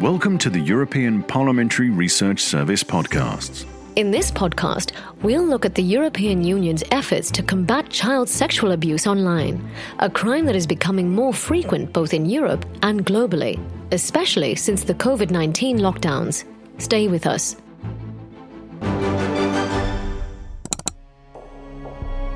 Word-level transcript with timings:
Welcome 0.00 0.36
to 0.38 0.50
the 0.50 0.60
European 0.60 1.22
Parliamentary 1.22 1.88
Research 1.88 2.40
Service 2.40 2.84
podcasts. 2.84 3.64
In 3.96 4.10
this 4.10 4.30
podcast, 4.30 4.92
we'll 5.22 5.42
look 5.42 5.64
at 5.64 5.74
the 5.74 5.82
European 5.82 6.44
Union's 6.44 6.84
efforts 6.90 7.30
to 7.30 7.42
combat 7.42 7.88
child 7.88 8.28
sexual 8.28 8.72
abuse 8.72 9.06
online, 9.06 9.66
a 10.00 10.10
crime 10.10 10.44
that 10.44 10.54
is 10.54 10.66
becoming 10.66 11.14
more 11.14 11.32
frequent 11.32 11.94
both 11.94 12.12
in 12.12 12.26
Europe 12.26 12.66
and 12.82 13.06
globally, 13.06 13.58
especially 13.90 14.54
since 14.54 14.84
the 14.84 14.92
COVID 14.92 15.30
19 15.30 15.78
lockdowns. 15.78 16.44
Stay 16.76 17.08
with 17.08 17.26
us. 17.26 17.56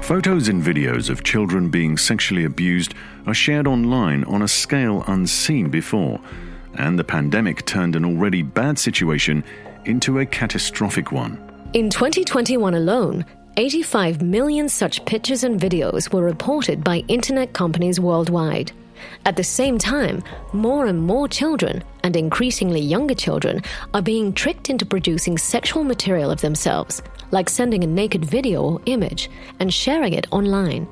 Photos 0.00 0.48
and 0.48 0.62
videos 0.62 1.10
of 1.10 1.24
children 1.24 1.68
being 1.68 1.98
sexually 1.98 2.46
abused 2.46 2.94
are 3.26 3.34
shared 3.34 3.66
online 3.66 4.24
on 4.24 4.40
a 4.40 4.48
scale 4.48 5.04
unseen 5.06 5.68
before, 5.68 6.20
and 6.74 6.98
the 6.98 7.04
pandemic 7.04 7.64
turned 7.66 7.96
an 7.96 8.04
already 8.04 8.42
bad 8.42 8.78
situation 8.78 9.44
into 9.84 10.18
a 10.18 10.26
catastrophic 10.26 11.12
one. 11.12 11.38
In 11.72 11.90
2021 11.90 12.74
alone, 12.74 13.24
85 13.56 14.22
million 14.22 14.68
such 14.68 15.04
pictures 15.04 15.44
and 15.44 15.60
videos 15.60 16.12
were 16.12 16.22
reported 16.22 16.82
by 16.84 16.98
internet 17.08 17.52
companies 17.52 18.00
worldwide. 18.00 18.72
At 19.24 19.36
the 19.36 19.44
same 19.44 19.78
time, 19.78 20.22
more 20.52 20.86
and 20.86 21.00
more 21.00 21.26
children, 21.28 21.82
and 22.02 22.16
increasingly 22.16 22.80
younger 22.80 23.14
children, 23.14 23.62
are 23.94 24.02
being 24.02 24.32
tricked 24.32 24.70
into 24.70 24.86
producing 24.86 25.38
sexual 25.38 25.84
material 25.84 26.30
of 26.30 26.40
themselves, 26.40 27.02
like 27.30 27.48
sending 27.48 27.84
a 27.84 27.86
naked 27.86 28.24
video 28.24 28.62
or 28.62 28.80
image 28.86 29.30
and 29.58 29.72
sharing 29.72 30.14
it 30.14 30.26
online, 30.30 30.86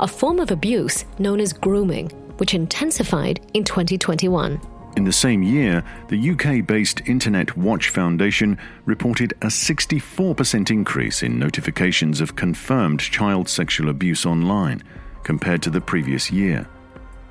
a 0.00 0.08
form 0.08 0.40
of 0.40 0.50
abuse 0.50 1.04
known 1.18 1.40
as 1.40 1.52
grooming, 1.52 2.10
which 2.38 2.54
intensified 2.54 3.40
in 3.54 3.64
2021. 3.64 4.60
In 4.96 5.02
the 5.02 5.12
same 5.12 5.42
year, 5.42 5.82
the 6.06 6.30
UK 6.30 6.64
based 6.64 7.02
Internet 7.06 7.56
Watch 7.56 7.88
Foundation 7.88 8.56
reported 8.84 9.32
a 9.42 9.46
64% 9.46 10.70
increase 10.70 11.22
in 11.22 11.36
notifications 11.36 12.20
of 12.20 12.36
confirmed 12.36 13.00
child 13.00 13.48
sexual 13.48 13.88
abuse 13.88 14.24
online 14.24 14.84
compared 15.24 15.62
to 15.62 15.70
the 15.70 15.80
previous 15.80 16.30
year. 16.30 16.68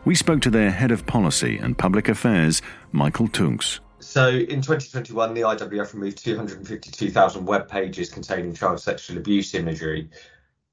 We 0.03 0.13
spoke 0.13 0.41
to 0.41 0.49
their 0.49 0.71
head 0.71 0.91
of 0.91 1.05
policy 1.05 1.57
and 1.57 1.77
public 1.77 2.09
affairs, 2.09 2.61
Michael 2.91 3.29
Tunks. 3.29 3.79
So 4.01 4.27
in 4.27 4.61
2021, 4.61 5.33
the 5.33 5.41
IWF 5.41 5.93
removed 5.93 6.17
252,000 6.17 7.45
web 7.45 7.69
pages 7.69 8.09
containing 8.09 8.53
child 8.53 8.81
sexual 8.81 9.17
abuse 9.17 9.53
imagery. 9.53 10.09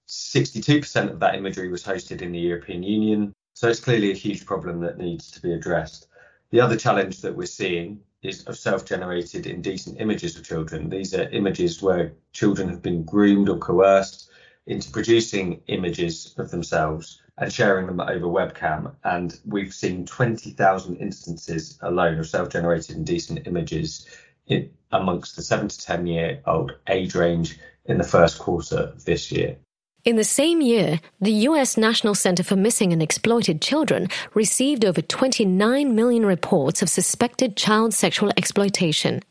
62% 0.08 1.12
of 1.12 1.20
that 1.20 1.36
imagery 1.36 1.68
was 1.68 1.84
hosted 1.84 2.20
in 2.20 2.32
the 2.32 2.40
European 2.40 2.82
Union. 2.82 3.32
So 3.54 3.68
it's 3.68 3.78
clearly 3.78 4.10
a 4.10 4.14
huge 4.14 4.44
problem 4.44 4.80
that 4.80 4.98
needs 4.98 5.30
to 5.30 5.40
be 5.40 5.52
addressed. 5.52 6.08
The 6.50 6.60
other 6.60 6.76
challenge 6.76 7.20
that 7.20 7.36
we're 7.36 7.46
seeing 7.46 8.00
is 8.22 8.42
of 8.44 8.58
self-generated 8.58 9.46
indecent 9.46 10.00
images 10.00 10.36
of 10.36 10.44
children. 10.44 10.88
These 10.88 11.14
are 11.14 11.28
images 11.30 11.80
where 11.80 12.12
children 12.32 12.68
have 12.68 12.82
been 12.82 13.04
groomed 13.04 13.48
or 13.48 13.58
coerced 13.58 14.30
into 14.66 14.90
producing 14.90 15.62
images 15.68 16.34
of 16.38 16.50
themselves 16.50 17.22
and 17.38 17.52
sharing 17.52 17.86
them 17.86 18.00
over 18.00 18.26
webcam. 18.26 18.94
And 19.04 19.38
we've 19.46 19.72
seen 19.72 20.06
20,000 20.06 20.96
instances 20.96 21.78
alone 21.82 22.18
of 22.18 22.28
self-generated 22.28 22.96
indecent 22.96 23.46
images 23.46 24.06
in, 24.46 24.70
amongst 24.90 25.36
the 25.36 25.42
seven 25.42 25.68
to 25.68 25.80
10 25.80 26.06
year 26.06 26.42
old 26.46 26.72
age 26.88 27.14
range 27.14 27.58
in 27.84 27.96
the 27.96 28.04
first 28.04 28.38
quarter 28.40 28.76
of 28.76 29.04
this 29.04 29.30
year. 29.30 29.56
In 30.02 30.16
the 30.16 30.24
same 30.24 30.62
year, 30.62 30.98
the 31.20 31.46
US 31.48 31.76
National 31.76 32.14
Center 32.14 32.42
for 32.42 32.56
Missing 32.56 32.90
and 32.94 33.02
Exploited 33.02 33.60
Children 33.60 34.08
received 34.32 34.86
over 34.86 35.02
29 35.02 35.94
million 35.94 36.24
reports 36.24 36.80
of 36.80 36.88
suspected 36.88 37.54
child 37.54 37.92
sexual 37.92 38.32
exploitation, 38.38 39.22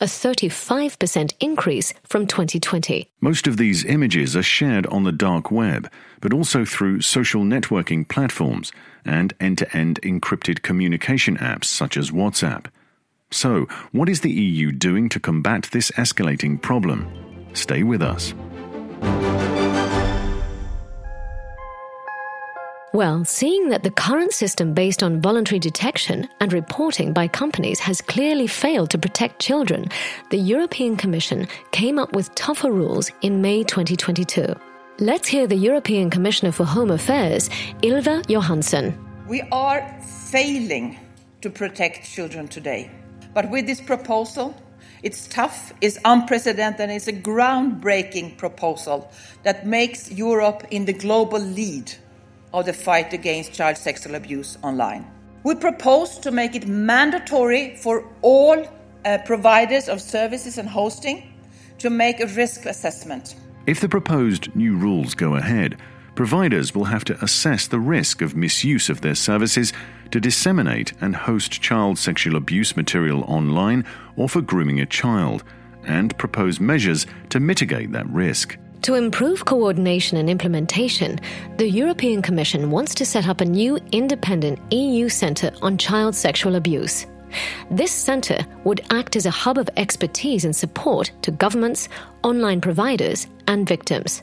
a 0.00 0.04
35% 0.04 1.32
increase 1.40 1.92
from 2.04 2.28
2020. 2.28 3.10
Most 3.20 3.48
of 3.48 3.56
these 3.56 3.84
images 3.84 4.36
are 4.36 4.44
shared 4.44 4.86
on 4.86 5.02
the 5.02 5.10
dark 5.10 5.50
web, 5.50 5.90
but 6.20 6.32
also 6.32 6.64
through 6.64 7.00
social 7.00 7.42
networking 7.42 8.08
platforms 8.08 8.70
and 9.04 9.34
end 9.40 9.58
to 9.58 9.76
end 9.76 10.00
encrypted 10.02 10.62
communication 10.62 11.36
apps 11.38 11.64
such 11.64 11.96
as 11.96 12.12
WhatsApp. 12.12 12.66
So, 13.32 13.66
what 13.90 14.08
is 14.08 14.20
the 14.20 14.30
EU 14.30 14.70
doing 14.70 15.08
to 15.08 15.18
combat 15.18 15.68
this 15.72 15.90
escalating 15.92 16.62
problem? 16.62 17.08
Stay 17.54 17.82
with 17.82 18.02
us. 18.02 18.34
Well, 22.94 23.24
seeing 23.24 23.70
that 23.70 23.84
the 23.84 23.90
current 23.90 24.32
system 24.34 24.74
based 24.74 25.02
on 25.02 25.22
voluntary 25.22 25.58
detection 25.58 26.28
and 26.40 26.52
reporting 26.52 27.14
by 27.14 27.26
companies 27.26 27.80
has 27.80 28.02
clearly 28.02 28.46
failed 28.46 28.90
to 28.90 28.98
protect 28.98 29.40
children, 29.40 29.88
the 30.28 30.36
European 30.36 30.98
Commission 30.98 31.48
came 31.70 31.98
up 31.98 32.14
with 32.14 32.34
tougher 32.34 32.70
rules 32.70 33.10
in 33.22 33.40
May 33.40 33.64
2022. 33.64 34.54
Let's 34.98 35.26
hear 35.26 35.46
the 35.46 35.56
European 35.56 36.10
Commissioner 36.10 36.52
for 36.52 36.64
Home 36.66 36.90
Affairs, 36.90 37.48
Ylva 37.82 38.24
Johansson. 38.28 38.94
We 39.26 39.40
are 39.50 39.80
failing 40.02 40.98
to 41.40 41.48
protect 41.48 42.04
children 42.04 42.46
today. 42.46 42.90
But 43.32 43.48
with 43.48 43.64
this 43.64 43.80
proposal, 43.80 44.54
it's 45.02 45.26
tough, 45.28 45.72
it's 45.80 45.98
unprecedented, 46.04 46.80
and 46.82 46.92
it's 46.92 47.08
a 47.08 47.14
groundbreaking 47.14 48.36
proposal 48.36 49.10
that 49.44 49.66
makes 49.66 50.12
Europe 50.12 50.66
in 50.70 50.84
the 50.84 50.92
global 50.92 51.38
lead 51.38 51.90
of 52.52 52.66
the 52.66 52.72
fight 52.72 53.12
against 53.12 53.52
child 53.52 53.76
sexual 53.76 54.14
abuse 54.14 54.58
online. 54.62 55.10
We 55.44 55.54
propose 55.54 56.18
to 56.18 56.30
make 56.30 56.54
it 56.54 56.68
mandatory 56.68 57.76
for 57.76 58.08
all 58.22 58.64
uh, 59.04 59.18
providers 59.24 59.88
of 59.88 60.00
services 60.00 60.58
and 60.58 60.68
hosting 60.68 61.32
to 61.78 61.90
make 61.90 62.20
a 62.20 62.26
risk 62.26 62.66
assessment. 62.66 63.34
If 63.66 63.80
the 63.80 63.88
proposed 63.88 64.54
new 64.54 64.76
rules 64.76 65.14
go 65.14 65.34
ahead, 65.34 65.78
providers 66.14 66.74
will 66.74 66.84
have 66.84 67.04
to 67.04 67.24
assess 67.24 67.66
the 67.66 67.80
risk 67.80 68.22
of 68.22 68.36
misuse 68.36 68.88
of 68.88 69.00
their 69.00 69.14
services 69.14 69.72
to 70.10 70.20
disseminate 70.20 70.92
and 71.00 71.16
host 71.16 71.60
child 71.60 71.98
sexual 71.98 72.36
abuse 72.36 72.76
material 72.76 73.24
online 73.24 73.84
or 74.16 74.28
for 74.28 74.42
grooming 74.42 74.78
a 74.78 74.86
child, 74.86 75.42
and 75.84 76.16
propose 76.18 76.60
measures 76.60 77.06
to 77.30 77.40
mitigate 77.40 77.90
that 77.92 78.08
risk. 78.08 78.56
To 78.82 78.94
improve 78.94 79.44
coordination 79.44 80.16
and 80.16 80.28
implementation, 80.28 81.20
the 81.56 81.70
European 81.70 82.20
Commission 82.20 82.72
wants 82.72 82.96
to 82.96 83.06
set 83.06 83.28
up 83.28 83.40
a 83.40 83.44
new 83.44 83.78
independent 83.92 84.58
EU 84.72 85.08
centre 85.08 85.52
on 85.62 85.78
child 85.78 86.16
sexual 86.16 86.56
abuse. 86.56 87.06
This 87.70 87.92
centre 87.92 88.44
would 88.64 88.80
act 88.90 89.14
as 89.14 89.24
a 89.24 89.30
hub 89.30 89.56
of 89.56 89.70
expertise 89.76 90.44
and 90.44 90.54
support 90.54 91.12
to 91.22 91.30
governments, 91.30 91.88
online 92.24 92.60
providers, 92.60 93.28
and 93.46 93.68
victims. 93.68 94.20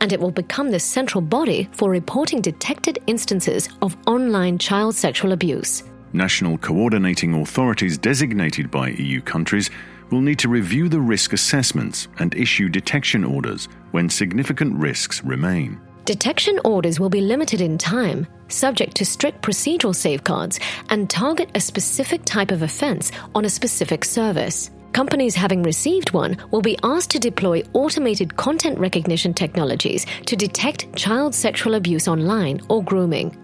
And 0.00 0.12
it 0.12 0.20
will 0.20 0.30
become 0.30 0.70
the 0.70 0.78
central 0.78 1.20
body 1.20 1.68
for 1.72 1.90
reporting 1.90 2.40
detected 2.40 3.00
instances 3.08 3.68
of 3.82 3.96
online 4.06 4.58
child 4.58 4.94
sexual 4.94 5.32
abuse. 5.32 5.82
National 6.12 6.58
coordinating 6.58 7.34
authorities 7.34 7.98
designated 7.98 8.70
by 8.70 8.90
EU 8.90 9.20
countries 9.20 9.68
will 10.10 10.20
need 10.20 10.38
to 10.40 10.48
review 10.48 10.88
the 10.88 11.00
risk 11.00 11.32
assessments 11.32 12.08
and 12.18 12.34
issue 12.34 12.68
detection 12.68 13.24
orders 13.24 13.68
when 13.90 14.08
significant 14.08 14.74
risks 14.76 15.22
remain. 15.24 15.80
Detection 16.04 16.60
orders 16.64 17.00
will 17.00 17.10
be 17.10 17.20
limited 17.20 17.60
in 17.60 17.76
time, 17.76 18.28
subject 18.46 18.96
to 18.96 19.04
strict 19.04 19.42
procedural 19.42 19.94
safeguards, 19.94 20.60
and 20.88 21.10
target 21.10 21.50
a 21.56 21.60
specific 21.60 22.24
type 22.24 22.52
of 22.52 22.62
offence 22.62 23.10
on 23.34 23.44
a 23.44 23.50
specific 23.50 24.04
service. 24.04 24.70
Companies 24.92 25.34
having 25.34 25.62
received 25.62 26.12
one 26.12 26.36
will 26.52 26.62
be 26.62 26.78
asked 26.82 27.10
to 27.10 27.18
deploy 27.18 27.62
automated 27.72 28.36
content 28.36 28.78
recognition 28.78 29.34
technologies 29.34 30.06
to 30.26 30.36
detect 30.36 30.94
child 30.94 31.34
sexual 31.34 31.74
abuse 31.74 32.06
online 32.06 32.60
or 32.68 32.82
grooming. 32.84 33.36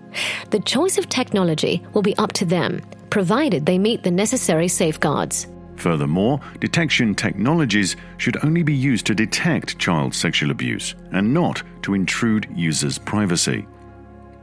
The 0.50 0.60
choice 0.60 0.98
of 0.98 1.08
technology 1.08 1.82
will 1.94 2.02
be 2.02 2.16
up 2.16 2.32
to 2.34 2.44
them, 2.44 2.80
provided 3.10 3.66
they 3.66 3.78
meet 3.78 4.02
the 4.02 4.10
necessary 4.10 4.68
safeguards. 4.68 5.46
Furthermore, 5.82 6.38
detection 6.61 7.12
technologies 7.12 7.96
should 8.17 8.37
only 8.44 8.62
be 8.62 8.73
used 8.73 9.05
to 9.06 9.17
detect 9.17 9.81
child 9.81 10.14
sexual 10.14 10.52
abuse 10.52 10.94
and 11.11 11.34
not 11.34 11.61
to 11.82 11.94
intrude 11.94 12.46
users' 12.55 12.99
privacy. 12.99 13.67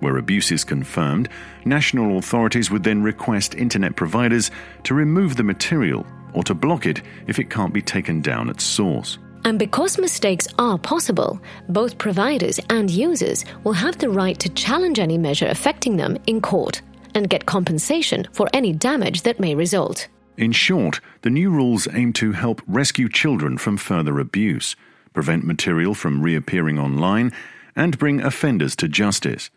Where 0.01 0.17
abuse 0.17 0.51
is 0.51 0.65
confirmed, 0.65 1.29
national 1.63 2.17
authorities 2.17 2.69
would 2.71 2.83
then 2.83 3.01
request 3.01 3.55
internet 3.55 3.95
providers 3.95 4.51
to 4.83 4.93
remove 4.93 5.37
the 5.37 5.43
material 5.43 6.05
or 6.33 6.43
to 6.43 6.53
block 6.53 6.85
it 6.85 7.03
if 7.25 7.39
it 7.39 7.49
can't 7.49 7.73
be 7.73 7.81
taken 7.81 8.19
down 8.19 8.49
at 8.49 8.59
source. 8.59 9.17
And 9.45 9.57
because 9.57 9.97
mistakes 9.97 10.45
are 10.59 10.77
possible, 10.77 11.39
both 11.69 11.97
providers 11.97 12.59
and 12.69 12.91
users 12.91 13.45
will 13.63 13.71
have 13.71 13.97
the 13.97 14.09
right 14.09 14.37
to 14.39 14.49
challenge 14.49 14.99
any 14.99 15.17
measure 15.17 15.47
affecting 15.47 15.95
them 15.95 16.17
in 16.27 16.41
court 16.41 16.81
and 17.15 17.29
get 17.29 17.45
compensation 17.45 18.27
for 18.33 18.49
any 18.51 18.73
damage 18.73 19.21
that 19.21 19.39
may 19.39 19.55
result. 19.55 20.09
In 20.39 20.53
short, 20.53 21.01
the 21.21 21.29
new 21.29 21.51
rules 21.51 21.85
aim 21.91 22.13
to 22.13 22.31
help 22.31 22.61
rescue 22.65 23.09
children 23.09 23.57
from 23.57 23.75
further 23.75 24.19
abuse, 24.19 24.77
prevent 25.11 25.43
material 25.43 25.93
from 25.93 26.21
reappearing 26.21 26.79
online, 26.79 27.33
and 27.75 27.99
bring 27.99 28.21
offenders 28.21 28.73
to 28.77 28.87
justice. 28.87 29.49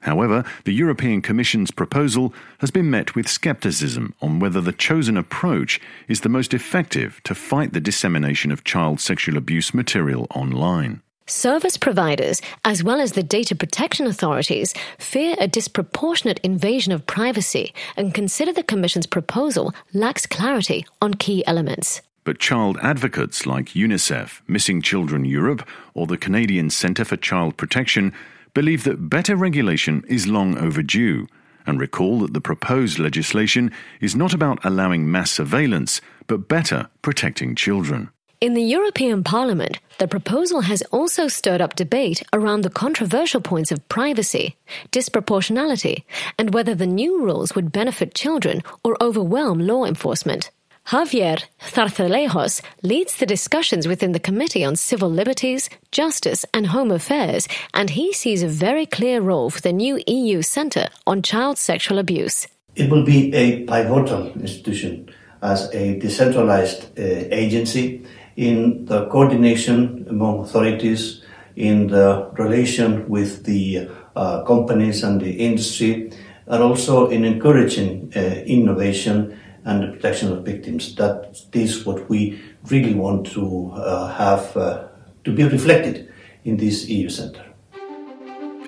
However, 0.00 0.42
the 0.64 0.74
European 0.74 1.22
Commission's 1.22 1.70
proposal 1.70 2.34
has 2.58 2.72
been 2.72 2.90
met 2.90 3.14
with 3.14 3.28
scepticism 3.28 4.14
on 4.20 4.40
whether 4.40 4.60
the 4.60 4.72
chosen 4.72 5.16
approach 5.16 5.80
is 6.08 6.22
the 6.22 6.28
most 6.28 6.52
effective 6.52 7.20
to 7.22 7.32
fight 7.32 7.72
the 7.72 7.80
dissemination 7.80 8.50
of 8.50 8.64
child 8.64 8.98
sexual 8.98 9.36
abuse 9.36 9.72
material 9.72 10.26
online. 10.34 11.02
Service 11.28 11.76
providers, 11.76 12.40
as 12.64 12.84
well 12.84 13.00
as 13.00 13.12
the 13.12 13.22
data 13.22 13.56
protection 13.56 14.06
authorities, 14.06 14.74
fear 14.98 15.34
a 15.40 15.48
disproportionate 15.48 16.38
invasion 16.44 16.92
of 16.92 17.04
privacy 17.04 17.74
and 17.96 18.14
consider 18.14 18.52
the 18.52 18.62
Commission's 18.62 19.06
proposal 19.06 19.74
lacks 19.92 20.24
clarity 20.24 20.86
on 21.02 21.14
key 21.14 21.44
elements. 21.44 22.00
But 22.22 22.38
child 22.38 22.78
advocates 22.80 23.44
like 23.44 23.70
UNICEF, 23.70 24.40
Missing 24.46 24.82
Children 24.82 25.24
Europe, 25.24 25.66
or 25.94 26.06
the 26.06 26.16
Canadian 26.16 26.70
Centre 26.70 27.04
for 27.04 27.16
Child 27.16 27.56
Protection 27.56 28.12
believe 28.54 28.84
that 28.84 29.10
better 29.10 29.34
regulation 29.34 30.04
is 30.06 30.28
long 30.28 30.56
overdue 30.56 31.26
and 31.66 31.80
recall 31.80 32.20
that 32.20 32.34
the 32.34 32.40
proposed 32.40 33.00
legislation 33.00 33.72
is 34.00 34.14
not 34.14 34.32
about 34.32 34.64
allowing 34.64 35.10
mass 35.10 35.32
surveillance, 35.32 36.00
but 36.28 36.48
better 36.48 36.88
protecting 37.02 37.56
children. 37.56 38.10
In 38.46 38.54
the 38.54 38.62
European 38.62 39.24
Parliament, 39.24 39.80
the 39.98 40.06
proposal 40.06 40.60
has 40.60 40.80
also 40.92 41.26
stirred 41.26 41.60
up 41.60 41.74
debate 41.74 42.22
around 42.32 42.60
the 42.60 42.70
controversial 42.70 43.40
points 43.40 43.72
of 43.72 43.88
privacy, 43.88 44.54
disproportionality, 44.92 46.04
and 46.38 46.54
whether 46.54 46.72
the 46.72 46.86
new 46.86 47.24
rules 47.24 47.56
would 47.56 47.72
benefit 47.72 48.14
children 48.14 48.62
or 48.84 48.96
overwhelm 49.02 49.58
law 49.58 49.84
enforcement. 49.84 50.52
Javier 50.86 51.42
Zarzalejos 51.60 52.62
leads 52.84 53.16
the 53.16 53.26
discussions 53.26 53.88
within 53.88 54.12
the 54.12 54.20
Committee 54.20 54.64
on 54.64 54.76
Civil 54.76 55.10
Liberties, 55.10 55.68
Justice 55.90 56.46
and 56.54 56.68
Home 56.68 56.92
Affairs, 56.92 57.48
and 57.74 57.90
he 57.90 58.12
sees 58.12 58.44
a 58.44 58.58
very 58.66 58.86
clear 58.86 59.20
role 59.20 59.50
for 59.50 59.60
the 59.60 59.72
new 59.72 60.00
EU 60.06 60.40
Centre 60.42 60.86
on 61.04 61.20
Child 61.20 61.58
Sexual 61.58 61.98
Abuse. 61.98 62.46
It 62.76 62.90
will 62.90 63.04
be 63.04 63.34
a 63.34 63.64
pivotal 63.64 64.30
institution 64.34 65.10
as 65.42 65.68
a 65.74 65.98
decentralized 65.98 66.96
uh, 66.96 67.02
agency 67.32 68.06
in 68.36 68.84
the 68.84 69.06
coordination 69.06 70.06
among 70.08 70.40
authorities, 70.40 71.22
in 71.56 71.88
the 71.88 72.30
relation 72.38 73.08
with 73.08 73.44
the 73.44 73.88
uh, 74.14 74.44
companies 74.44 75.02
and 75.02 75.20
the 75.20 75.32
industry, 75.32 76.12
and 76.46 76.62
also 76.62 77.08
in 77.08 77.24
encouraging 77.24 78.12
uh, 78.14 78.20
innovation 78.46 79.38
and 79.64 79.82
the 79.82 79.88
protection 79.88 80.32
of 80.32 80.44
victims. 80.44 80.94
That 80.94 81.42
is 81.52 81.84
what 81.84 82.08
we 82.08 82.40
really 82.70 82.94
want 82.94 83.26
to 83.32 83.72
uh, 83.74 84.12
have 84.14 84.56
uh, 84.56 84.88
to 85.24 85.32
be 85.32 85.42
reflected 85.44 86.12
in 86.44 86.56
this 86.56 86.88
EU 86.88 87.08
Centre. 87.08 87.44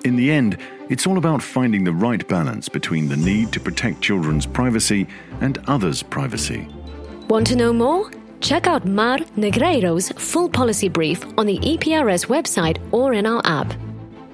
In 0.03 0.15
the 0.15 0.31
end, 0.31 0.57
it's 0.89 1.05
all 1.05 1.17
about 1.17 1.41
finding 1.41 1.83
the 1.83 1.93
right 1.93 2.27
balance 2.27 2.67
between 2.67 3.09
the 3.09 3.17
need 3.17 3.51
to 3.53 3.59
protect 3.59 4.01
children's 4.01 4.45
privacy 4.45 5.07
and 5.39 5.57
others' 5.67 6.01
privacy. 6.01 6.67
Want 7.29 7.47
to 7.47 7.55
know 7.55 7.71
more? 7.71 8.09
Check 8.41 8.67
out 8.67 8.85
Mar 8.85 9.17
Negreiro's 9.37 10.09
full 10.13 10.49
policy 10.49 10.89
brief 10.89 11.25
on 11.37 11.45
the 11.45 11.59
EPRS 11.59 12.27
website 12.27 12.77
or 12.93 13.13
in 13.13 13.25
our 13.25 13.41
app. 13.45 13.73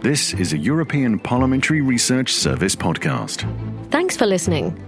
This 0.02 0.34
is 0.36 0.54
a 0.54 0.58
European 0.58 1.18
Parliamentary 1.18 1.82
Research 1.82 2.34
Service 2.34 2.76
podcast. 2.76 3.42
Thanks 3.90 4.16
for 4.16 4.28
listening. 4.28 4.80